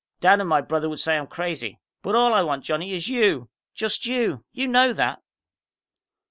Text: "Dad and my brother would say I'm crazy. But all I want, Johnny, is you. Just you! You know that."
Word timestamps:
"Dad 0.19 0.39
and 0.39 0.49
my 0.49 0.61
brother 0.61 0.89
would 0.89 0.99
say 0.99 1.15
I'm 1.15 1.27
crazy. 1.27 1.79
But 2.01 2.15
all 2.15 2.33
I 2.33 2.41
want, 2.41 2.63
Johnny, 2.63 2.91
is 2.95 3.07
you. 3.07 3.49
Just 3.75 4.07
you! 4.07 4.43
You 4.51 4.67
know 4.67 4.93
that." 4.93 5.21